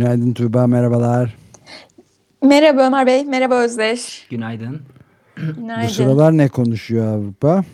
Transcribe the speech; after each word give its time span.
Günaydın 0.00 0.34
Tuğba, 0.34 0.66
merhabalar. 0.66 1.36
Merhaba 2.42 2.86
Ömer 2.86 3.06
Bey, 3.06 3.24
merhaba 3.24 3.54
Özdeş. 3.54 4.26
Günaydın. 4.30 4.82
Günaydın. 5.36 5.88
Bu 5.88 5.92
sıralar 5.92 6.38
ne 6.38 6.48
konuşuyor 6.48 7.14
Avrupa? 7.14 7.64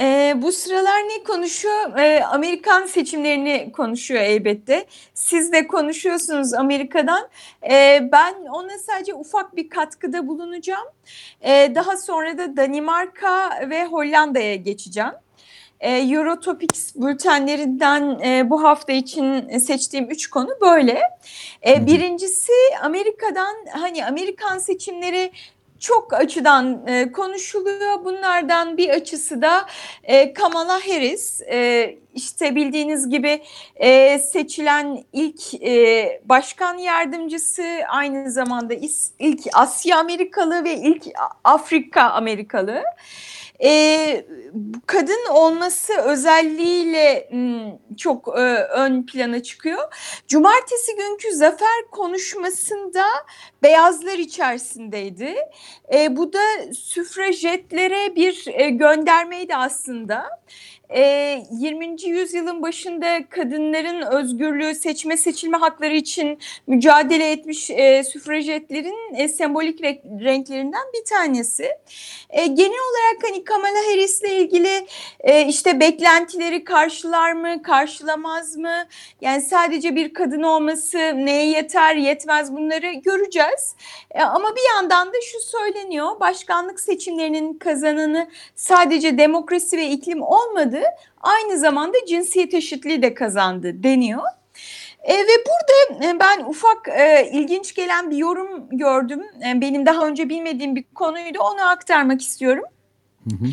Ee, 0.00 0.34
bu 0.42 0.52
sıralar 0.52 0.98
ne 0.98 1.24
konuşuyor? 1.24 1.98
Ee, 1.98 2.24
Amerikan 2.24 2.86
seçimlerini 2.86 3.72
konuşuyor 3.72 4.20
elbette. 4.20 4.86
Siz 5.14 5.52
de 5.52 5.66
konuşuyorsunuz 5.66 6.54
Amerika'dan. 6.54 7.28
Ee, 7.70 8.08
ben 8.12 8.34
ona 8.52 8.78
sadece 8.78 9.14
ufak 9.14 9.56
bir 9.56 9.68
katkıda 9.68 10.26
bulunacağım. 10.26 10.86
Ee, 11.42 11.72
daha 11.74 11.96
sonra 11.96 12.38
da 12.38 12.56
Danimarka 12.56 13.50
ve 13.70 13.86
Hollanda'ya 13.86 14.54
geçeceğim. 14.54 15.12
Ee, 15.80 15.98
Eurotopics 15.98 16.94
bültenlerinden 16.94 18.20
e, 18.24 18.50
bu 18.50 18.64
hafta 18.64 18.92
için 18.92 19.58
seçtiğim 19.58 20.10
üç 20.10 20.30
konu 20.30 20.50
böyle. 20.60 21.00
Ee, 21.66 21.86
birincisi 21.86 22.52
Amerika'dan 22.82 23.56
hani 23.72 24.06
Amerikan 24.06 24.58
seçimleri 24.58 25.32
çok 25.80 26.12
açıdan 26.12 26.86
e, 26.86 27.12
konuşuluyor. 27.12 28.04
Bunlardan 28.04 28.76
bir 28.76 28.88
açısı 28.88 29.42
da 29.42 29.66
e, 30.04 30.32
Kamala 30.32 30.74
Harris. 30.74 31.40
E, 31.40 31.98
işte 32.14 32.54
bildiğiniz 32.54 33.08
gibi 33.08 33.42
e, 33.76 34.18
seçilen 34.18 35.04
ilk 35.12 35.62
e, 35.62 36.20
başkan 36.24 36.78
yardımcısı 36.78 37.64
aynı 37.88 38.30
zamanda 38.30 38.74
is, 38.74 39.10
ilk 39.18 39.40
Asya 39.54 39.98
Amerikalı 39.98 40.64
ve 40.64 40.74
ilk 40.74 41.04
Afrika 41.44 42.02
Amerikalı. 42.02 42.72
E, 42.72 42.84
kadın 44.86 45.30
olması 45.30 45.92
özelliğiyle 45.92 47.28
m, 47.32 47.78
çok 47.96 48.28
e, 48.28 48.40
ön 48.54 49.06
plana 49.06 49.42
çıkıyor. 49.42 49.94
Cumartesi 50.28 50.96
günkü 50.96 51.36
zafer 51.36 51.90
konuşmasında 51.90 53.04
beyazlar 53.62 54.18
içerisindeydi. 54.18 55.36
E, 55.94 56.16
bu 56.16 56.32
da 56.32 56.74
süfrajetlere 56.74 58.16
bir 58.16 58.44
e, 58.52 58.70
göndermeydi 58.70 59.56
aslında. 59.56 60.40
E, 60.94 61.42
20. 61.52 62.02
yüzyılın 62.06 62.62
başında 62.62 63.28
kadınların 63.28 64.02
özgürlüğü, 64.02 64.74
seçme 64.74 65.16
seçilme 65.16 65.56
hakları 65.56 65.96
için 65.96 66.38
mücadele 66.66 67.32
etmiş 67.32 67.70
e, 67.70 68.04
süfrajetlerin 68.04 69.14
e, 69.14 69.28
sembolik 69.28 69.82
renklerinden 70.24 70.84
bir 70.94 71.04
tanesi. 71.04 71.64
E, 72.30 72.46
genel 72.46 72.80
olarak 72.90 73.22
hani 73.22 73.44
Kamala 73.50 73.78
Harris'le 73.90 74.24
ilgili 74.24 74.86
e, 75.20 75.46
işte 75.46 75.80
beklentileri 75.80 76.64
karşılar 76.64 77.32
mı, 77.32 77.62
karşılamaz 77.62 78.56
mı? 78.56 78.86
Yani 79.20 79.42
sadece 79.42 79.96
bir 79.96 80.14
kadın 80.14 80.42
olması 80.42 80.98
neye 80.98 81.46
yeter, 81.46 81.96
yetmez 81.96 82.52
bunları 82.52 82.92
göreceğiz. 82.92 83.76
E, 84.10 84.22
ama 84.22 84.56
bir 84.56 84.74
yandan 84.74 85.08
da 85.08 85.16
şu 85.32 85.40
söyleniyor, 85.40 86.20
başkanlık 86.20 86.80
seçimlerinin 86.80 87.58
kazananı 87.58 88.28
sadece 88.54 89.18
demokrasi 89.18 89.76
ve 89.76 89.88
iklim 89.88 90.22
olmadı, 90.22 90.82
aynı 91.20 91.58
zamanda 91.58 92.06
cinsiyet 92.06 92.54
eşitliği 92.54 93.02
de 93.02 93.14
kazandı 93.14 93.82
deniyor. 93.82 94.22
E, 95.02 95.14
ve 95.14 95.44
burada 95.46 96.06
e, 96.06 96.20
ben 96.20 96.44
ufak 96.44 96.88
e, 96.88 97.30
ilginç 97.32 97.74
gelen 97.74 98.10
bir 98.10 98.16
yorum 98.16 98.68
gördüm. 98.70 99.22
E, 99.48 99.60
benim 99.60 99.86
daha 99.86 100.06
önce 100.06 100.28
bilmediğim 100.28 100.76
bir 100.76 100.84
konuydu. 100.94 101.38
Onu 101.38 101.68
aktarmak 101.68 102.20
istiyorum. 102.20 102.64
Hı 103.28 103.36
hı. 103.36 103.48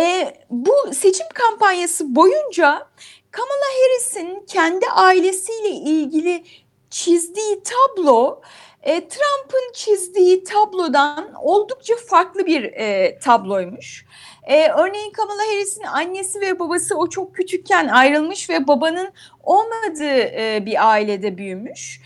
E, 0.00 0.34
bu 0.50 0.74
seçim 0.94 1.26
kampanyası 1.34 2.14
boyunca 2.16 2.88
Kamala 3.30 3.66
Harris'in 3.74 4.46
kendi 4.46 4.86
ailesiyle 4.86 5.70
ilgili 5.70 6.44
çizdiği 6.90 7.62
tablo 7.62 8.40
e, 8.82 9.08
Trump'ın 9.08 9.72
çizdiği 9.74 10.44
tablodan 10.44 11.34
oldukça 11.42 11.94
farklı 12.08 12.46
bir 12.46 12.64
e, 12.64 13.18
tabloymuş. 13.18 14.06
Ee, 14.46 14.68
örneğin 14.68 15.10
Kamala 15.10 15.42
Harris'in 15.42 15.82
annesi 15.82 16.40
ve 16.40 16.58
babası 16.58 16.96
o 16.96 17.08
çok 17.08 17.34
küçükken 17.34 17.88
ayrılmış 17.88 18.50
ve 18.50 18.68
babanın 18.68 19.12
olmadığı 19.42 20.20
e, 20.20 20.62
bir 20.66 20.90
ailede 20.90 21.38
büyümüş. 21.38 22.00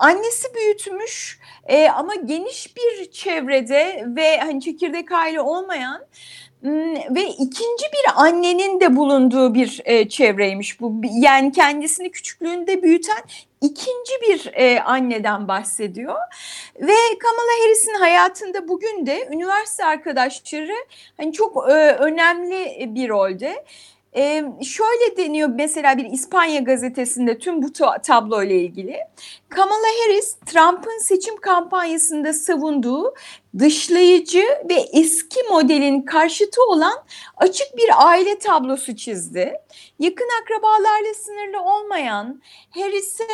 Annesi 0.00 0.54
büyütmüş 0.54 1.38
e, 1.66 1.88
ama 1.88 2.14
geniş 2.14 2.76
bir 2.76 3.10
çevrede 3.10 4.04
ve 4.06 4.38
hani 4.38 4.60
çekirdek 4.60 5.12
aile 5.12 5.40
olmayan 5.40 6.06
ve 7.10 7.28
ikinci 7.28 7.84
bir 7.92 8.12
annenin 8.14 8.80
de 8.80 8.96
bulunduğu 8.96 9.54
bir 9.54 9.82
e, 9.84 10.08
çevreymiş 10.08 10.80
bu. 10.80 11.00
Yani 11.04 11.52
kendisini 11.52 12.10
küçüklüğünde 12.10 12.82
büyüten 12.82 13.22
ikinci 13.60 14.12
bir 14.22 14.52
e, 14.54 14.80
anneden 14.80 15.48
bahsediyor. 15.48 16.18
Ve 16.80 16.94
Kamala 17.20 17.64
Harris'in 17.64 17.94
hayatında 17.94 18.68
bugün 18.68 19.06
de 19.06 19.28
üniversite 19.32 19.84
arkadaşları 19.84 20.74
hani 21.16 21.32
çok 21.32 21.70
e, 21.70 21.72
önemli 21.92 22.88
bir 22.94 23.08
rolde. 23.08 23.64
Ee, 24.16 24.44
şöyle 24.62 25.16
deniyor 25.16 25.48
mesela 25.48 25.98
bir 25.98 26.04
İspanya 26.04 26.60
gazetesinde 26.60 27.38
tüm 27.38 27.62
bu 27.62 27.72
tablo 28.02 28.42
ile 28.42 28.60
ilgili. 28.60 28.98
Kamala 29.48 29.86
Harris 30.02 30.36
Trump'ın 30.46 30.98
seçim 30.98 31.36
kampanyasında 31.36 32.32
savunduğu 32.32 33.14
dışlayıcı 33.58 34.44
ve 34.68 34.74
eski 34.74 35.42
modelin 35.50 36.02
karşıtı 36.02 36.62
olan 36.62 37.04
açık 37.36 37.76
bir 37.76 38.06
aile 38.08 38.38
tablosu 38.38 38.96
çizdi. 38.96 39.60
Yakın 39.98 40.28
akrabalarla 40.42 41.14
sınırlı 41.14 41.62
olmayan, 41.62 42.42
Harris'e 42.70 43.24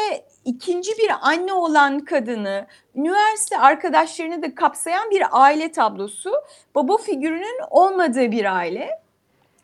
ikinci 0.44 0.98
bir 0.98 1.10
anne 1.20 1.52
olan 1.52 2.00
kadını, 2.00 2.66
üniversite 2.94 3.58
arkadaşlarını 3.58 4.42
da 4.42 4.54
kapsayan 4.54 5.10
bir 5.10 5.22
aile 5.30 5.72
tablosu, 5.72 6.32
baba 6.74 6.96
figürünün 6.96 7.60
olmadığı 7.70 8.30
bir 8.30 8.56
aile. 8.56 8.99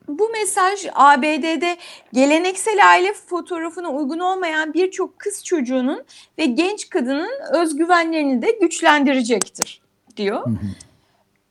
Bu 0.08 0.28
mesaj 0.28 0.86
ABD'de 0.94 1.76
geleneksel 2.12 2.90
aile 2.90 3.12
fotoğrafına 3.12 3.90
uygun 3.90 4.18
olmayan 4.18 4.74
birçok 4.74 5.18
kız 5.18 5.44
çocuğunun 5.44 6.04
ve 6.38 6.44
genç 6.44 6.90
kadının 6.90 7.30
özgüvenlerini 7.52 8.42
de 8.42 8.50
güçlendirecektir 8.60 9.82
diyor. 10.16 10.44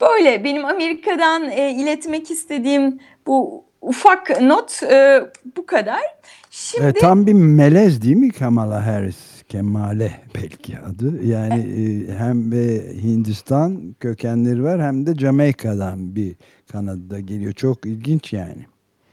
Böyle 0.01 0.44
benim 0.44 0.65
Amerika'dan 0.65 1.50
e, 1.50 1.71
iletmek 1.71 2.31
istediğim 2.31 3.00
bu 3.27 3.65
ufak 3.81 4.41
not 4.41 4.83
e, 4.83 5.24
bu 5.57 5.65
kadar. 5.65 6.01
Şimdi 6.51 6.88
e, 6.88 6.94
tam 6.94 7.27
bir 7.27 7.33
melez 7.33 8.01
değil 8.01 8.15
mi 8.15 8.31
Kamala 8.31 8.85
Harris? 8.85 9.34
Kemale 9.56 10.12
belki 10.36 10.80
adı. 10.80 11.25
Yani 11.25 11.60
e, 11.60 12.13
hem 12.18 12.52
ve 12.52 12.94
Hindistan 13.04 13.96
kökenleri 14.00 14.63
var 14.63 14.81
hem 14.81 15.06
de 15.06 15.16
Jamaika'dan 15.16 16.16
bir 16.16 16.36
Kanada'da 16.72 17.19
geliyor. 17.19 17.54
Çok 17.54 17.86
ilginç 17.86 18.34
yani. 18.34 18.66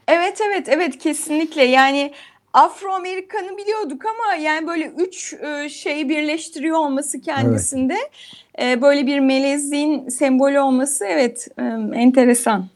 Evet 0.07 0.39
evet 0.47 0.69
evet 0.69 0.97
kesinlikle 0.97 1.63
yani 1.63 2.13
Afro-Amerikan'ı 2.53 3.57
biliyorduk 3.57 4.01
ama 4.05 4.35
yani 4.35 4.67
böyle 4.67 4.91
üç 4.97 5.33
e, 5.33 5.69
şeyi 5.69 6.09
birleştiriyor 6.09 6.77
olması 6.77 7.21
kendisinde 7.21 7.97
evet. 8.55 8.81
böyle 8.81 9.07
bir 9.07 9.19
melezliğin 9.19 10.09
sembolü 10.09 10.59
olması 10.59 11.05
evet 11.05 11.47
enteresan. 11.93 12.67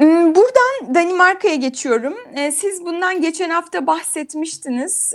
Hmm, 0.00 0.34
buradan 0.34 0.94
Danimarka'ya 0.94 1.54
geçiyorum. 1.54 2.16
Siz 2.52 2.84
bundan 2.84 3.20
geçen 3.20 3.50
hafta 3.50 3.86
bahsetmiştiniz. 3.86 5.12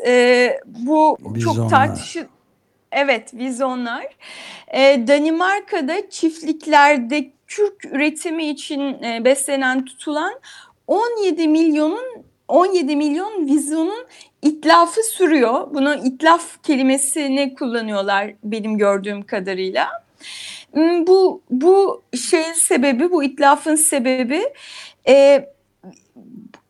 Bu 0.66 1.18
Bizonlar. 1.20 1.56
çok 1.56 1.70
tartışılı. 1.70 2.28
Evet, 2.92 3.34
vizonlar. 3.34 4.06
Danimarka'da 5.08 6.10
çiftliklerde 6.10 7.32
kürk 7.48 7.86
üretimi 7.86 8.46
için 8.46 9.02
beslenen 9.02 9.86
tutulan 9.86 10.34
17 10.88 11.48
milyonun 11.48 12.26
17 12.48 12.96
milyon 12.96 13.48
vizyonun 13.48 14.06
itlafı 14.42 15.04
sürüyor. 15.04 15.74
Bunu 15.74 15.96
itlaf 15.96 16.64
kelimesini 16.64 17.56
kullanıyorlar 17.56 18.34
benim 18.44 18.78
gördüğüm 18.78 19.26
kadarıyla. 19.26 20.06
Hmm, 20.76 21.08
bu 21.08 21.42
bu 21.50 22.04
şeyin 22.30 22.54
sebebi, 22.54 23.12
bu 23.12 23.24
itlafın 23.24 23.76
sebebi 23.76 24.54
e, 25.08 25.46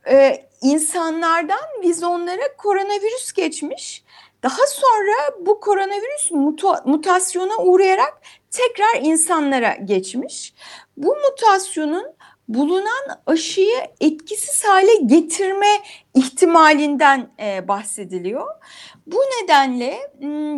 e, 0.09 0.47
insanlardan 0.61 1.81
vizyonlara 1.83 2.55
koronavirüs 2.57 3.33
geçmiş. 3.33 4.03
Daha 4.43 4.67
sonra 4.67 5.45
bu 5.45 5.59
koronavirüs 5.59 6.31
muta 6.31 6.83
mutasyona 6.85 7.57
uğrayarak 7.57 8.21
tekrar 8.51 9.01
insanlara 9.01 9.75
geçmiş. 9.85 10.53
Bu 10.97 11.15
mutasyonun 11.15 12.05
bulunan 12.47 13.21
aşıyı 13.25 13.77
etkisiz 14.01 14.63
hale 14.65 14.95
getirme 15.05 15.81
ihtimalinden 16.13 17.29
e, 17.39 17.67
bahsediliyor. 17.67 18.47
Bu 19.07 19.17
nedenle 19.17 20.11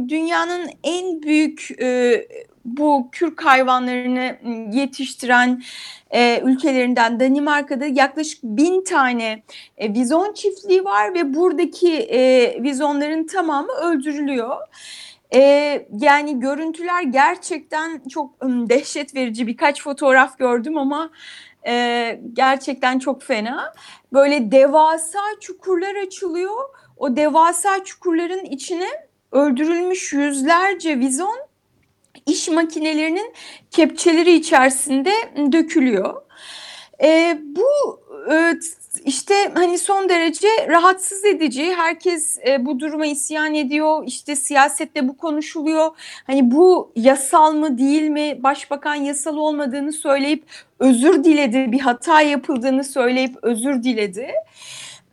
dünyanın 0.10 0.70
en 0.84 1.22
büyük 1.22 1.82
e, 1.82 2.28
bu 2.68 3.10
kürk 3.12 3.46
hayvanlarını 3.46 4.38
yetiştiren 4.72 5.64
e, 6.12 6.42
ülkelerinden 6.44 7.20
Danimarka'da 7.20 7.86
yaklaşık 7.86 8.44
bin 8.44 8.84
tane 8.84 9.44
e, 9.78 9.94
vizon 9.94 10.34
çiftliği 10.34 10.86
var 10.86 11.14
ve 11.14 11.34
buradaki 11.34 11.98
e, 11.98 12.64
vizonların 12.64 13.28
tamamı 13.28 13.72
öldürülüyor. 13.72 14.58
E, 15.34 15.40
yani 15.92 16.40
görüntüler 16.40 17.04
gerçekten 17.04 18.02
çok 18.10 18.46
um, 18.46 18.70
dehşet 18.70 19.16
verici 19.16 19.48
birkaç 19.48 19.84
fotoğraf 19.84 20.38
gördüm 20.38 20.78
ama 20.78 21.10
e, 21.68 22.20
gerçekten 22.34 23.00
çok 23.00 23.24
fena. 23.24 23.74
Böyle 24.14 24.52
devasa 24.52 25.20
çukurlar 25.40 25.96
açılıyor. 25.96 26.64
O 26.98 27.16
devasa 27.16 27.84
çukurların 27.84 28.46
içine 28.46 28.88
öldürülmüş 29.32 30.14
yüzlerce 30.14 31.00
vizon 31.00 31.48
iş 32.26 32.48
makinelerinin 32.48 33.34
kepçeleri 33.72 34.34
içerisinde 34.34 35.12
dökülüyor. 35.52 36.22
E, 37.04 37.40
bu 37.44 38.00
e, 38.32 38.54
işte 39.06 39.34
hani 39.54 39.78
son 39.78 40.10
derece 40.10 40.48
rahatsız 40.68 41.26
edici. 41.26 41.74
Herkes 41.76 42.38
e, 42.48 42.66
bu 42.66 42.80
duruma 42.80 43.06
isyan 43.06 43.56
ediyor. 43.56 44.04
İşte 44.08 44.36
siyasette 44.36 45.08
bu 45.08 45.18
konuşuluyor. 45.18 45.90
Hani 46.28 46.52
bu 46.52 46.92
yasal 46.96 47.54
mı 47.54 47.78
değil 47.78 48.10
mi? 48.10 48.44
Başbakan 48.44 48.96
yasal 48.96 49.38
olmadığını 49.38 49.94
söyleyip 49.94 50.44
özür 50.80 51.24
diledi. 51.24 51.72
Bir 51.72 51.80
hata 51.80 52.22
yapıldığını 52.22 52.84
söyleyip 52.84 53.36
özür 53.42 53.84
diledi. 53.84 54.32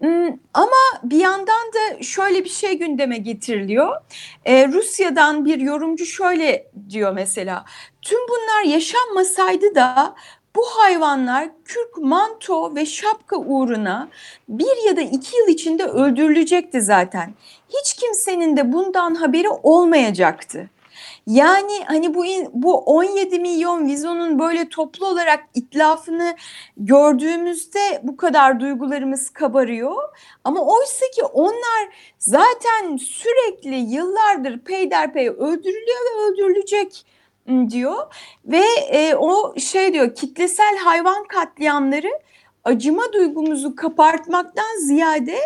Hmm, 0.00 0.29
ama 0.55 0.76
bir 1.02 1.19
yandan 1.20 1.73
da 1.75 2.02
şöyle 2.02 2.44
bir 2.44 2.49
şey 2.49 2.79
gündeme 2.79 3.19
getiriliyor. 3.19 4.00
Ee, 4.44 4.69
Rusya'dan 4.69 5.44
bir 5.44 5.58
yorumcu 5.58 6.06
şöyle 6.06 6.70
diyor 6.91 7.12
mesela. 7.12 7.64
Tüm 8.02 8.19
bunlar 8.29 8.73
yaşanmasaydı 8.73 9.75
da 9.75 10.14
bu 10.56 10.62
hayvanlar 10.67 11.49
kürk, 11.64 11.99
manto 11.99 12.75
ve 12.75 12.87
şapka 12.87 13.37
uğruna 13.37 14.08
bir 14.49 14.87
ya 14.87 14.96
da 14.96 15.00
iki 15.00 15.37
yıl 15.37 15.49
içinde 15.49 15.85
öldürülecekti 15.85 16.81
zaten. 16.82 17.35
Hiç 17.69 17.94
kimsenin 17.94 18.56
de 18.56 18.73
bundan 18.73 19.14
haberi 19.14 19.49
olmayacaktı. 19.49 20.70
Yani 21.26 21.85
hani 21.87 22.14
bu 22.14 22.25
bu 22.52 22.76
17 22.76 23.38
milyon 23.38 23.87
vizonun 23.87 24.38
böyle 24.38 24.69
toplu 24.69 25.06
olarak 25.06 25.44
itlafını 25.55 26.37
gördüğümüzde 26.76 28.00
bu 28.02 28.17
kadar 28.17 28.61
duygularımız 28.61 29.31
kabarıyor. 29.31 29.94
Ama 30.44 30.61
oysa 30.61 31.06
ki 31.14 31.25
onlar 31.25 31.88
zaten 32.19 32.96
sürekli 32.96 33.75
yıllardır 33.75 34.58
peyderpey 34.58 35.29
öldürülüyor 35.29 36.00
ve 36.05 36.23
öldürülecek 36.23 37.06
diyor 37.70 38.14
ve 38.44 38.64
e, 38.88 39.14
o 39.14 39.58
şey 39.58 39.93
diyor 39.93 40.14
kitlesel 40.14 40.76
hayvan 40.76 41.25
katliamları 41.25 42.11
acıma 42.64 43.12
duygumuzu 43.12 43.76
kapartmaktan 43.76 44.79
ziyade 44.87 45.38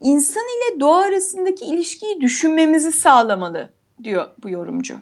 insan 0.00 0.42
ile 0.42 0.80
doğa 0.80 1.00
arasındaki 1.00 1.64
ilişkiyi 1.64 2.20
düşünmemizi 2.20 2.92
sağlamalı 2.92 3.70
diyor 4.04 4.26
bu 4.42 4.50
yorumcu. 4.50 4.94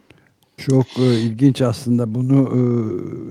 Çok 0.56 0.86
e, 0.98 1.20
ilginç 1.20 1.62
aslında 1.62 2.14
bunu 2.14 2.42
e, 2.42 2.62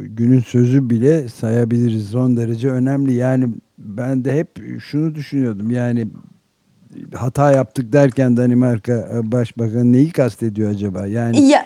günün 0.07 0.39
sözü 0.39 0.89
bile 0.89 1.29
sayabiliriz 1.29 2.09
son 2.09 2.38
derece 2.38 2.69
önemli. 2.69 3.13
Yani 3.13 3.50
ben 3.77 4.25
de 4.25 4.33
hep 4.33 4.79
şunu 4.79 5.15
düşünüyordum 5.15 5.71
yani 5.71 6.07
hata 7.15 7.51
yaptık 7.51 7.94
derken 7.94 8.38
Danimarka 8.38 9.09
e, 9.13 9.31
Başbakanı 9.31 9.91
neyi 9.91 10.12
kastediyor 10.12 10.71
acaba? 10.71 11.07
Yani 11.07 11.47
ya, 11.47 11.65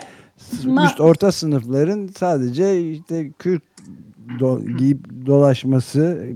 üst 0.84 1.00
orta 1.00 1.32
sınıfların 1.32 2.08
sadece 2.18 2.90
işte 2.90 3.30
kürk 3.38 3.62
do, 4.40 4.60
giyip 4.78 5.26
dolaşması 5.26 6.26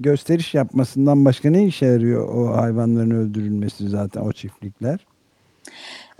gösteriş 0.00 0.54
yapmasından 0.54 1.24
başka 1.24 1.50
ne 1.50 1.66
işe 1.66 1.86
yarıyor 1.86 2.28
o 2.28 2.56
hayvanların 2.56 3.10
öldürülmesi 3.10 3.88
zaten 3.88 4.20
o 4.20 4.32
çiftlikler? 4.32 5.06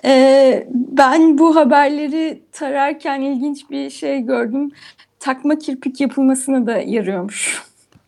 Ee, 0.05 0.69
ben 0.73 1.39
bu 1.39 1.57
haberleri 1.57 2.43
tararken 2.53 3.21
ilginç 3.21 3.71
bir 3.71 3.91
şey 3.91 4.21
gördüm. 4.21 4.71
Takma 5.19 5.59
kirpik 5.59 6.01
yapılmasına 6.01 6.67
da 6.67 6.79
yarıyormuş. 6.79 7.63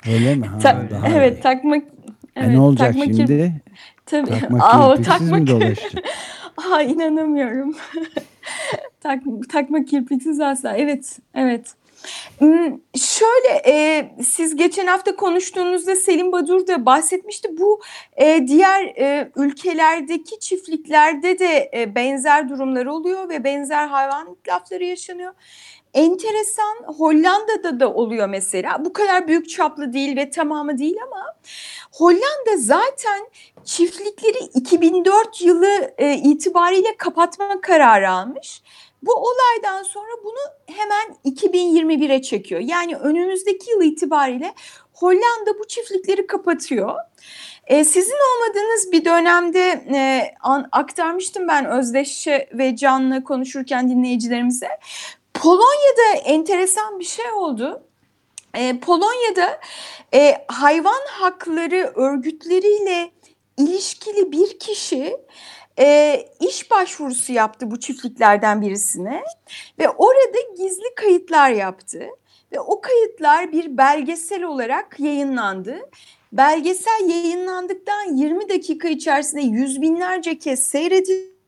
Öyle 0.09 0.35
mi? 0.35 0.47
Ha, 0.47 0.59
Ta 0.59 0.91
daha 0.91 1.09
evet, 1.09 1.39
iyi. 1.39 1.41
takma 1.41 1.77
e 1.77 1.83
evet, 2.37 2.51
ne 2.51 2.61
olacak 2.61 2.89
takma 2.89 3.05
şimdi? 3.05 3.53
Tabii. 4.07 4.31
Takma 4.31 4.59
Aa, 4.65 4.97
kirpiksiz 4.97 5.21
takma 5.21 5.37
mi 5.37 5.47
dolaşacak? 5.47 6.05
Aa 6.73 6.83
inanamıyorum. 6.83 7.77
tak, 9.01 9.23
takma 9.53 9.85
kirpiksiz 9.85 10.41
asla. 10.41 10.77
Evet, 10.77 11.19
evet. 11.35 11.75
Hmm, 12.39 12.81
şöyle 12.95 13.63
e, 13.67 14.05
siz 14.25 14.57
geçen 14.57 14.87
hafta 14.87 15.17
konuştuğunuzda 15.17 15.97
Selim 15.97 16.33
Badur 16.33 16.67
da 16.67 16.87
bahsetmişti. 16.87 17.49
Bu 17.59 17.81
e, 18.17 18.45
diğer 18.49 18.83
e, 18.83 19.31
ülkelerdeki 19.37 20.39
çiftliklerde 20.41 21.39
de 21.39 21.71
e, 21.75 21.95
benzer 21.95 22.49
durumlar 22.49 22.87
oluyor 22.87 23.29
ve 23.29 23.45
benzer 23.45 23.87
hayvan 23.87 24.37
lafları 24.49 24.85
yaşanıyor. 24.85 25.33
Enteresan 25.95 26.77
Hollanda'da 26.87 27.81
da 27.81 27.95
oluyor 27.95 28.29
mesela. 28.29 28.85
Bu 28.85 28.93
kadar 28.93 29.29
büyük 29.29 29.49
çaplı 29.49 29.93
değil 29.93 30.17
ve 30.17 30.31
tamamı 30.31 30.79
değil 30.79 30.97
ama 31.07 31.35
Hollanda 31.93 32.57
zaten 32.57 33.29
çiftlikleri 33.65 34.39
2004 34.55 35.43
yılı 35.43 35.95
e, 35.99 36.15
itibariyle 36.15 36.97
kapatma 36.97 37.61
kararı 37.61 38.11
almış 38.11 38.63
bu 39.03 39.15
olaydan 39.15 39.83
sonra 39.83 40.13
bunu 40.25 40.77
hemen 40.77 41.17
2021'e 41.25 42.23
çekiyor. 42.23 42.61
Yani 42.61 42.97
önümüzdeki 42.97 43.71
yıl 43.71 43.83
itibariyle 43.83 44.55
Hollanda 44.93 45.59
bu 45.61 45.67
çiftlikleri 45.67 46.27
kapatıyor. 46.27 46.95
Ee, 47.67 47.85
sizin 47.85 48.15
olmadığınız 48.15 48.93
bir 48.93 49.05
dönemde 49.05 49.85
e, 49.95 50.35
an, 50.43 50.69
aktarmıştım 50.73 51.49
ben 51.49 51.67
Özdeş'e 51.67 52.49
ve 52.53 52.77
Can'la 52.77 53.25
konuşurken 53.25 53.91
dinleyicilerimize. 53.91 54.69
Polonya'da 55.35 56.19
enteresan 56.25 56.99
bir 56.99 57.05
şey 57.05 57.33
oldu. 57.33 57.83
Ee, 58.57 58.81
Polonya'da 58.81 59.61
e, 60.15 60.45
hayvan 60.49 61.03
hakları 61.09 61.93
örgütleriyle 61.95 63.11
ilişkili 63.59 64.33
bir 64.33 64.59
kişi 64.59 65.17
e, 65.79 66.17
iş 66.41 66.71
başvurusu 66.71 67.33
yaptı 67.33 67.71
bu 67.71 67.81
çiftliklerden 67.81 68.63
birisine 68.63 69.23
ve 69.79 69.89
orada 69.89 70.39
gizli 70.57 70.95
kayıtlar 70.97 71.51
yaptı 71.51 72.09
ve 72.53 72.61
o 72.61 72.81
kayıtlar 72.81 73.53
bir 73.53 73.77
belgesel 73.79 74.43
olarak 74.43 75.01
yayınlandı. 75.01 75.77
Belgesel 76.33 77.09
yayınlandıktan 77.09 78.17
20 78.17 78.49
dakika 78.49 78.89
içerisinde 78.89 79.43
yüz 79.43 79.83
binlerce 79.83 80.39
kez 80.39 80.63
seyredildi. 80.65 81.39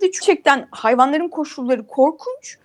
Gerçekten 0.00 0.68
hayvanların 0.70 1.28
koşulları 1.28 1.86
korkunç 1.86 2.58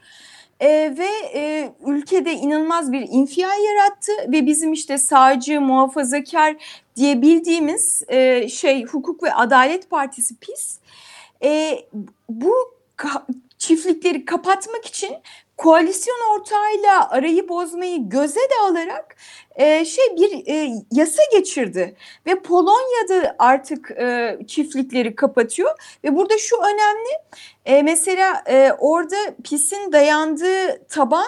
e, 0.59 0.67
ve 0.97 1.09
e, 1.33 1.71
ülkede 1.85 2.33
inanılmaz 2.33 2.91
bir 2.91 3.07
infial 3.11 3.63
yarattı 3.63 4.11
ve 4.27 4.45
bizim 4.45 4.73
işte 4.73 4.97
sağcı, 4.97 5.61
muhafazakar 5.61 6.55
diye 6.97 7.21
bildiğimiz 7.21 8.03
e, 8.07 8.49
şey 8.49 8.85
Hukuk 8.85 9.23
ve 9.23 9.33
Adalet 9.33 9.89
Partisi 9.89 10.35
PIS. 10.39 10.79
E, 11.43 11.79
bu 12.29 12.55
ka 12.95 13.27
çiftlikleri 13.57 14.25
kapatmak 14.25 14.85
için 14.85 15.15
koalisyon 15.57 16.17
ortağıyla 16.35 17.09
arayı 17.09 17.49
bozmayı 17.49 18.09
göze 18.09 18.39
de 18.39 18.55
alarak 18.69 19.15
e, 19.55 19.85
şey 19.85 20.05
bir 20.17 20.47
e, 20.47 20.73
yasa 20.91 21.21
geçirdi. 21.31 21.95
Ve 22.25 22.41
Polonya'da 22.41 23.35
artık 23.39 23.91
e, 23.91 24.37
çiftlikleri 24.47 25.15
kapatıyor. 25.15 25.75
Ve 26.03 26.15
burada 26.15 26.37
şu 26.37 26.55
önemli 26.57 27.09
e, 27.65 27.81
mesela 27.81 28.43
e, 28.47 28.71
orada 28.79 29.15
PIS'in 29.43 29.91
dayandığı 29.91 30.87
taban 30.89 31.27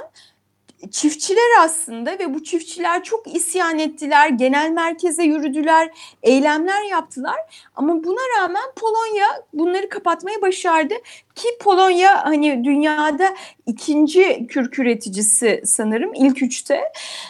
çiftçiler 0.91 1.61
aslında 1.61 2.11
ve 2.11 2.33
bu 2.33 2.43
çiftçiler 2.43 3.03
çok 3.03 3.35
isyan 3.35 3.79
ettiler, 3.79 4.29
genel 4.29 4.71
merkeze 4.71 5.23
yürüdüler, 5.23 5.89
eylemler 6.23 6.83
yaptılar. 6.91 7.67
Ama 7.75 8.03
buna 8.03 8.41
rağmen 8.41 8.63
Polonya 8.75 9.27
bunları 9.53 9.89
kapatmayı 9.89 10.41
başardı 10.41 10.93
ki 11.35 11.47
Polonya 11.61 12.25
hani 12.25 12.63
dünyada 12.63 13.35
ikinci 13.65 14.47
kürk 14.47 14.79
üreticisi 14.79 15.61
sanırım 15.65 16.13
ilk 16.13 16.43
üçte. 16.43 16.79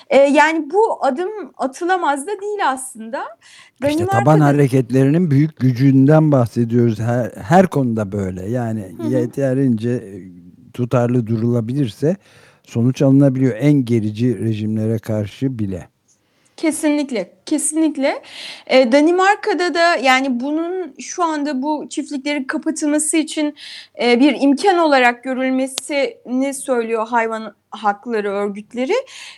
Ee, 0.09 0.17
yani 0.17 0.69
bu 0.73 1.05
adım 1.05 1.31
atılamaz 1.57 2.27
da 2.27 2.41
değil 2.41 2.69
aslında. 2.69 3.25
İşte 3.89 4.05
taban 4.05 4.39
hareketlerinin 4.39 5.31
büyük 5.31 5.59
gücünden 5.59 6.31
bahsediyoruz. 6.31 6.99
Her, 6.99 7.31
her 7.35 7.67
konuda 7.67 8.11
böyle. 8.11 8.49
Yani 8.49 8.93
hı 8.97 9.03
hı. 9.03 9.07
yeterince 9.07 10.03
tutarlı 10.73 11.27
durulabilirse 11.27 12.15
sonuç 12.69 13.01
alınabiliyor 13.01 13.55
en 13.59 13.85
gerici 13.85 14.39
rejimlere 14.39 14.99
karşı 14.99 15.59
bile. 15.59 15.87
Kesinlikle, 16.57 17.31
kesinlikle. 17.49 18.21
Ee, 18.67 18.91
Danimarka'da 18.91 19.73
da 19.73 19.95
yani 19.95 20.39
bunun 20.39 20.93
şu 20.99 21.23
anda 21.23 21.61
bu 21.61 21.87
çiftliklerin 21.89 22.43
kapatılması 22.43 23.17
için 23.17 23.55
e, 24.01 24.19
bir 24.19 24.41
imkan 24.41 24.77
olarak 24.77 25.23
görülmesini 25.23 26.53
söylüyor 26.53 27.07
hayvan 27.07 27.53
hakları 27.71 28.31
örgütleri. 28.31 28.93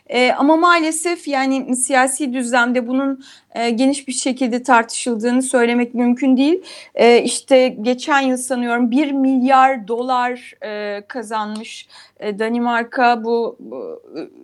E, 0.10 0.32
ama 0.32 0.56
maalesef 0.56 1.28
yani 1.28 1.76
siyasi 1.76 2.34
düzlemde 2.34 2.88
bunun 2.88 3.24
e, 3.56 3.70
geniş 3.70 4.08
bir 4.08 4.14
şekilde 4.14 4.64
tartışıldığını 4.64 5.42
söylemek 5.42 5.94
mümkün 5.94 6.38
değil. 6.38 6.64
E, 6.96 7.24
işte 7.24 7.68
geçen 7.68 8.22
yıl 8.22 8.38
sanıyorum 8.38 8.92
1 8.92 9.12
milyar 9.12 9.88
dolar 9.88 10.54
e, 10.66 11.02
kazanmış 11.08 11.88
e, 12.20 12.40
Danimarka 12.40 13.24
bu, 13.24 13.58
bu 13.60 14.02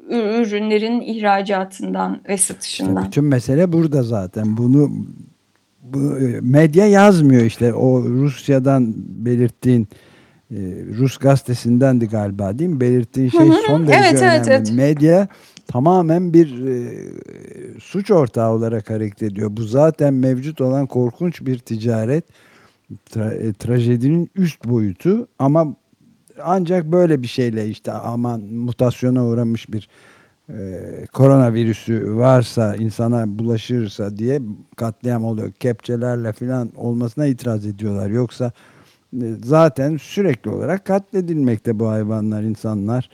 ürünlerin 0.09 1.01
ihracatından 1.01 2.21
ve 2.29 2.37
satışından. 2.37 3.05
Bütün 3.05 3.23
mesele 3.23 3.56
burada 3.73 4.03
zaten. 4.03 4.57
Bunu 4.57 4.91
bu, 5.83 6.19
e, 6.19 6.39
medya 6.41 6.87
yazmıyor 6.87 7.41
işte 7.41 7.73
o 7.73 8.03
Rusya'dan 8.03 8.93
belirttiğin 8.97 9.87
e, 10.51 10.57
Rus 10.97 11.17
gazetesindendi 11.17 12.07
galiba 12.09 12.59
değil 12.59 12.69
mi? 12.69 12.81
Belirttiğin 12.81 13.29
şey 13.29 13.49
son 13.67 13.87
derece 13.87 14.07
evet, 14.07 14.21
önemli. 14.21 14.35
Evet, 14.35 14.47
evet. 14.47 14.71
Medya 14.73 15.27
tamamen 15.67 16.33
bir 16.33 16.67
e, 16.67 17.05
suç 17.79 18.11
ortağı 18.11 18.51
olarak 18.51 18.89
hareket 18.89 19.23
ediyor. 19.23 19.49
Bu 19.51 19.63
zaten 19.63 20.13
mevcut 20.13 20.61
olan 20.61 20.87
korkunç 20.87 21.41
bir 21.41 21.59
ticaret 21.59 22.23
tra 23.05 23.33
e, 23.33 23.53
trajedinin 23.53 24.29
üst 24.35 24.65
boyutu 24.65 25.27
ama 25.39 25.75
ancak 26.43 26.91
böyle 26.91 27.21
bir 27.21 27.27
şeyle 27.27 27.67
işte 27.67 27.91
aman 27.91 28.41
mutasyona 28.41 29.25
uğramış 29.25 29.71
bir 29.71 29.89
e, 30.49 31.05
koronavirüsü 31.13 32.17
varsa 32.17 32.75
insana 32.75 33.39
bulaşırsa 33.39 34.17
diye 34.17 34.41
katliam 34.75 35.25
oluyor. 35.25 35.51
Kepçelerle 35.51 36.33
falan 36.33 36.71
olmasına 36.75 37.25
itiraz 37.25 37.65
ediyorlar. 37.65 38.09
Yoksa 38.09 38.51
e, 39.13 39.25
zaten 39.43 39.97
sürekli 39.97 40.49
olarak 40.49 40.85
katledilmekte 40.85 41.79
bu 41.79 41.89
hayvanlar, 41.89 42.43
insanlar 42.43 43.09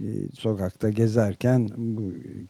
e, 0.00 0.06
sokakta 0.38 0.90
gezerken 0.90 1.68
bu 1.76 2.02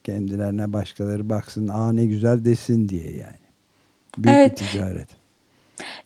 kendilerine 0.05 0.73
başkaları 0.73 1.29
baksın, 1.29 1.69
aa 1.69 1.93
ne 1.93 2.07
güzel 2.07 2.45
desin 2.45 2.89
diye 2.89 3.11
yani. 3.11 3.43
Büyük 4.19 4.37
evet. 4.37 4.61
bir 4.61 4.67
ticaret. 4.67 5.09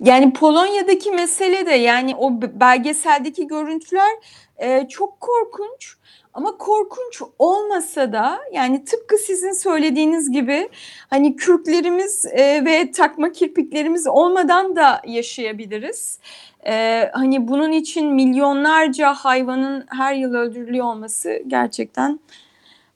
Yani 0.01 0.33
Polonya'daki 0.33 1.11
mesele 1.11 1.67
de 1.67 1.73
yani 1.73 2.17
o 2.17 2.43
belgeseldeki 2.43 3.47
görüntüler 3.47 4.13
e, 4.59 4.89
çok 4.89 5.21
korkunç. 5.21 5.97
Ama 6.37 6.57
korkunç 6.57 7.23
olmasa 7.39 8.13
da 8.13 8.39
yani 8.53 8.85
tıpkı 8.85 9.19
sizin 9.19 9.53
söylediğiniz 9.53 10.31
gibi 10.31 10.69
hani 11.11 11.37
kürklerimiz 11.37 12.25
e, 12.25 12.65
ve 12.65 12.91
takma 12.91 13.33
kirpiklerimiz 13.33 14.07
olmadan 14.07 14.77
da 14.77 15.03
yaşayabiliriz. 15.07 16.19
E, 16.67 17.05
hani 17.13 17.49
bunun 17.49 17.73
için 17.73 18.15
milyonlarca 18.15 19.15
hayvanın 19.15 19.85
her 19.89 20.15
yıl 20.15 20.35
öldürülüyor 20.35 20.87
olması 20.87 21.43
gerçekten 21.47 22.21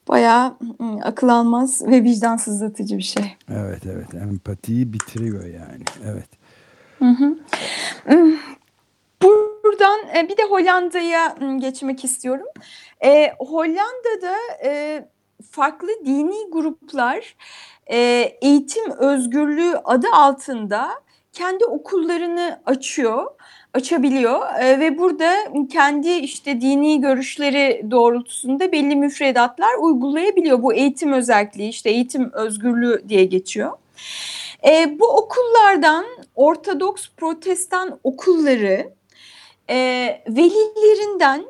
bayağı 0.09 0.57
akıl 1.03 1.29
almaz 1.29 1.87
ve 1.87 2.05
vicdansızlatıcı 2.05 2.99
bir 2.99 3.03
şey. 3.03 3.37
Evet 3.51 3.83
evet 3.87 4.15
empatiyi 4.15 4.93
bitiriyor 4.93 5.45
yani 5.45 5.85
evet. 6.05 6.29
Hı 6.99 7.09
hı. 7.09 7.37
Buradan 9.81 10.17
e, 10.17 10.29
bir 10.29 10.37
de 10.37 10.43
Hollanda'ya 10.43 11.37
geçmek 11.57 12.05
istiyorum. 12.05 12.47
E, 13.05 13.33
Hollanda'da 13.39 14.37
e, 14.65 15.05
farklı 15.51 15.89
dini 16.07 16.51
gruplar 16.51 17.37
e, 17.87 17.99
eğitim 18.43 18.91
özgürlüğü 18.91 19.77
adı 19.85 20.07
altında 20.13 20.91
kendi 21.33 21.65
okullarını 21.65 22.61
açıyor, 22.67 23.27
açabiliyor 23.75 24.41
e, 24.61 24.81
ve 24.81 24.99
burada 24.99 25.33
kendi 25.73 26.11
işte 26.11 26.61
dini 26.61 27.01
görüşleri 27.01 27.87
doğrultusunda 27.91 28.73
belli 28.73 28.97
müfredatlar 28.97 29.75
uygulayabiliyor. 29.81 30.63
Bu 30.63 30.75
eğitim 30.75 31.13
özelliği 31.13 31.69
işte 31.69 31.91
eğitim 31.91 32.33
özgürlüğü 32.33 33.05
diye 33.09 33.25
geçiyor. 33.25 33.73
E, 34.69 35.01
bu 35.01 35.09
okullardan 35.09 36.05
Ortodoks 36.35 37.09
Protestan 37.17 38.01
okulları 38.05 39.00
e, 39.71 39.77
velilerinden 40.29 41.45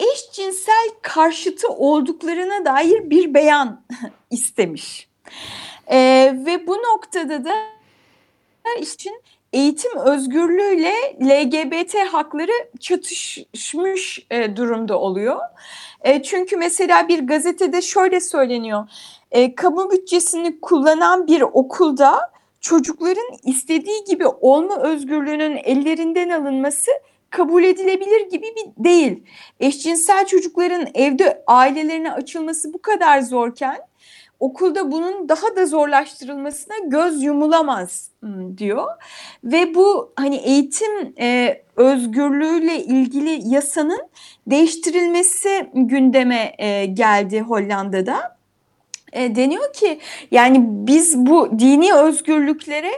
eşcinsel 0.00 0.88
karşıtı 1.02 1.68
olduklarına 1.68 2.64
dair 2.64 3.10
bir 3.10 3.34
beyan 3.34 3.80
istemiş. 4.30 5.08
E, 5.86 5.98
ve 6.46 6.66
bu 6.66 6.76
noktada 6.76 7.44
da 7.44 7.54
için 8.80 9.22
eğitim 9.52 9.98
özgürlüğüyle 9.98 10.94
LGBT 11.20 11.94
hakları 11.94 12.52
çatışmış 12.80 14.26
e, 14.30 14.56
durumda 14.56 14.98
oluyor. 14.98 15.40
E, 16.00 16.22
çünkü 16.22 16.56
mesela 16.56 17.08
bir 17.08 17.26
gazetede 17.26 17.82
şöyle 17.82 18.20
söyleniyor. 18.20 18.88
E, 19.30 19.54
kamu 19.54 19.90
bütçesini 19.90 20.60
kullanan 20.60 21.26
bir 21.26 21.40
okulda 21.40 22.32
çocukların 22.60 23.28
istediği 23.44 24.04
gibi 24.04 24.26
olma 24.26 24.76
özgürlüğünün 24.82 25.56
ellerinden 25.56 26.28
alınması 26.28 26.90
kabul 27.32 27.64
edilebilir 27.64 28.30
gibi 28.30 28.46
bir 28.56 28.84
değil. 28.84 29.22
Eşcinsel 29.60 30.26
çocukların 30.26 30.86
evde 30.94 31.42
ailelerine 31.46 32.12
açılması 32.12 32.74
bu 32.74 32.82
kadar 32.82 33.20
zorken 33.20 33.78
okulda 34.40 34.92
bunun 34.92 35.28
daha 35.28 35.56
da 35.56 35.66
zorlaştırılmasına 35.66 36.74
göz 36.86 37.22
yumulamaz 37.22 38.10
hmm, 38.20 38.58
diyor. 38.58 38.86
Ve 39.44 39.74
bu 39.74 40.12
hani 40.16 40.36
eğitim 40.36 41.14
e, 41.20 41.62
özgürlüğüyle 41.76 42.84
ilgili 42.84 43.54
yasanın 43.54 44.00
değiştirilmesi 44.46 45.70
gündeme 45.74 46.54
e, 46.58 46.86
geldi 46.86 47.40
Hollanda'da. 47.40 48.41
E, 49.12 49.36
deniyor 49.36 49.72
ki 49.72 49.98
yani 50.30 50.58
biz 50.68 51.18
bu 51.18 51.58
dini 51.58 51.94
özgürlüklere 51.94 52.92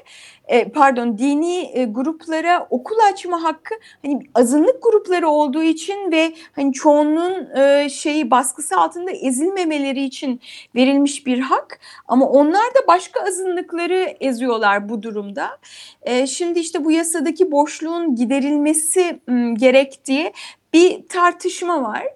e, 0.49 0.65
pardon 0.65 1.19
dini 1.19 1.71
e, 1.75 1.85
gruplara 1.85 2.67
okul 2.71 2.97
açma 3.13 3.43
hakkı 3.43 3.75
hani 4.03 4.21
azınlık 4.35 4.83
grupları 4.83 5.29
olduğu 5.29 5.63
için 5.63 6.13
ve 6.13 6.33
hani 6.53 6.73
çoğunluğun 6.73 7.57
e, 7.57 7.89
şeyi 7.89 8.31
baskısı 8.31 8.77
altında 8.77 9.11
ezilmemeleri 9.11 10.05
için 10.05 10.41
verilmiş 10.75 11.27
bir 11.27 11.39
hak 11.39 11.81
ama 12.09 12.29
onlar 12.29 12.65
da 12.75 12.87
başka 12.89 13.21
azınlıkları 13.21 14.17
eziyorlar 14.21 14.89
bu 14.89 15.03
durumda. 15.03 15.59
E, 16.03 16.27
şimdi 16.27 16.59
işte 16.59 16.85
bu 16.85 16.91
yasadaki 16.91 17.53
boşluğun 17.53 18.15
giderilmesi 18.17 19.21
m, 19.27 19.55
gerektiği 19.55 20.33
bir 20.75 21.09
tartışma 21.09 21.83
var. 21.83 22.07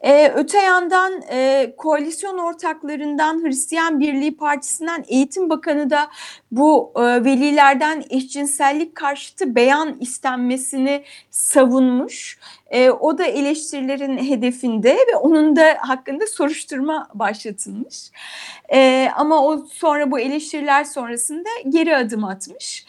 Ee, 0.00 0.32
öte 0.34 0.58
yandan 0.58 1.22
e, 1.30 1.74
koalisyon 1.76 2.38
ortaklarından 2.38 3.42
Hristiyan 3.44 4.00
Birliği 4.00 4.36
Partisi'nden 4.36 5.04
Eğitim 5.08 5.50
Bakanı 5.50 5.90
da 5.90 6.08
bu 6.50 6.92
e, 6.96 7.00
velilerden 7.00 8.04
eşcinsellik 8.10 8.94
karşıtı 8.94 9.54
beyan 9.54 9.96
istenmesini 10.00 11.04
savunmuş. 11.30 12.38
E, 12.70 12.90
o 12.90 13.18
da 13.18 13.24
eleştirilerin 13.24 14.18
hedefinde 14.18 14.94
ve 14.94 15.16
onun 15.16 15.56
da 15.56 15.76
hakkında 15.78 16.26
soruşturma 16.26 17.08
başlatılmış. 17.14 18.10
E, 18.72 19.08
ama 19.16 19.46
o 19.46 19.66
sonra 19.72 20.10
bu 20.10 20.18
eleştiriler 20.18 20.84
sonrasında 20.84 21.48
geri 21.68 21.96
adım 21.96 22.24
atmış. 22.24 22.86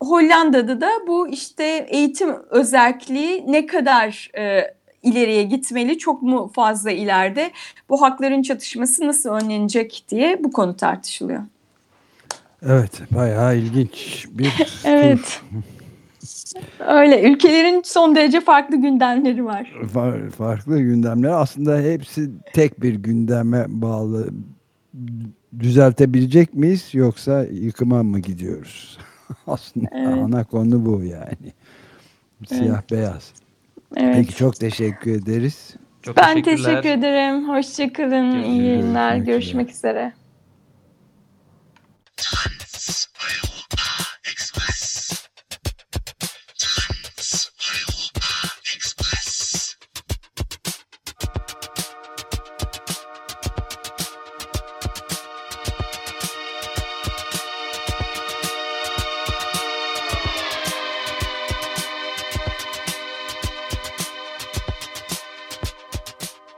Hollanda'da 0.00 0.80
da 0.80 0.90
bu 1.06 1.28
işte 1.28 1.86
eğitim 1.88 2.28
özelliği 2.50 3.44
ne 3.52 3.66
kadar 3.66 4.30
e, 4.38 4.74
ileriye 5.02 5.42
gitmeli, 5.42 5.98
çok 5.98 6.22
mu 6.22 6.50
fazla 6.54 6.90
ileride, 6.90 7.50
bu 7.88 8.02
hakların 8.02 8.42
çatışması 8.42 9.06
nasıl 9.06 9.30
önlenecek 9.30 10.04
diye 10.08 10.44
bu 10.44 10.52
konu 10.52 10.76
tartışılıyor. 10.76 11.42
Evet, 12.62 13.00
bayağı 13.10 13.56
ilginç 13.56 14.26
bir 14.30 14.52
Evet. 14.84 15.42
Öyle 16.86 17.22
ülkelerin 17.22 17.82
son 17.84 18.16
derece 18.16 18.40
farklı 18.40 18.76
gündemleri 18.76 19.44
var. 19.44 19.72
Far- 19.94 20.30
farklı 20.30 20.80
gündemler 20.80 21.30
aslında 21.30 21.78
hepsi 21.78 22.30
tek 22.52 22.82
bir 22.82 22.94
gündeme 22.94 23.64
bağlı. 23.68 24.28
Düzeltebilecek 25.58 26.54
miyiz 26.54 26.88
yoksa 26.92 27.44
yıkıma 27.44 28.02
mı 28.02 28.18
gidiyoruz? 28.18 28.98
aslında 29.46 29.88
Evet. 29.92 30.06
ana 30.06 30.44
konu 30.44 30.86
bu 30.86 31.04
yani. 31.04 31.52
Siyah 32.48 32.82
beyaz. 32.90 33.32
Evet. 33.96 34.14
Peki 34.14 34.36
çok 34.36 34.56
teşekkür 34.56 35.10
ederiz. 35.10 35.76
Çok 36.02 36.16
ben 36.16 36.42
teşekkür 36.42 36.90
ederim. 36.90 37.48
Hoşçakalın. 37.48 38.42
İyi. 38.42 38.76
Görüşmek 38.76 39.26
Görüşmek 39.26 39.70
üzere. 39.70 40.12